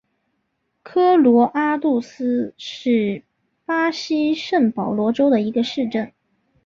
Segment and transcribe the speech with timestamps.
[0.81, 3.21] 科罗阿杜斯是
[3.65, 6.11] 巴西圣保罗州的一个市镇。